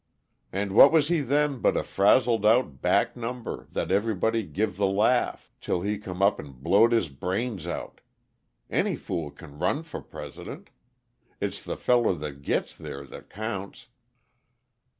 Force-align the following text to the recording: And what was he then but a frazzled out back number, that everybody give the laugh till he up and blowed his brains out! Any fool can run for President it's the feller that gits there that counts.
And 0.51 0.71
what 0.71 0.91
was 0.91 1.09
he 1.09 1.21
then 1.21 1.59
but 1.61 1.77
a 1.77 1.83
frazzled 1.83 2.43
out 2.43 2.81
back 2.81 3.15
number, 3.15 3.67
that 3.71 3.91
everybody 3.91 4.41
give 4.41 4.75
the 4.75 4.87
laugh 4.87 5.51
till 5.61 5.81
he 5.83 6.01
up 6.03 6.39
and 6.39 6.55
blowed 6.55 6.91
his 6.91 7.07
brains 7.09 7.67
out! 7.67 8.01
Any 8.67 8.95
fool 8.95 9.29
can 9.29 9.59
run 9.59 9.83
for 9.83 10.01
President 10.01 10.71
it's 11.39 11.61
the 11.61 11.77
feller 11.77 12.15
that 12.15 12.41
gits 12.41 12.75
there 12.75 13.03
that 13.05 13.29
counts. 13.29 13.89